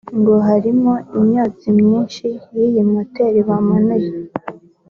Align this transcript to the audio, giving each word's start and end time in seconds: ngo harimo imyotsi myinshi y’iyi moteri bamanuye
ngo 0.19 0.33
harimo 0.47 0.93
imyotsi 1.17 1.67
myinshi 1.79 2.27
y’iyi 2.55 2.81
moteri 2.91 3.39
bamanuye 3.47 4.11